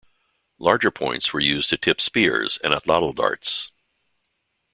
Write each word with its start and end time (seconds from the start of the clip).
Larger 0.57 0.89
points 0.89 1.31
were 1.31 1.39
used 1.39 1.69
to 1.69 1.77
tip 1.77 2.01
spears 2.01 2.57
and 2.63 2.73
atlatl 2.73 3.13
darts. 3.13 3.69